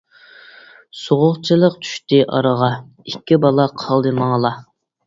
سوغۇقچىلىق 1.01 1.77
چۈشتى 1.83 2.23
ئارىغا، 2.39 2.73
ئىككى 3.05 3.43
بالا 3.47 3.71
قالدى 3.85 4.17
ماڭىلا. 4.23 4.57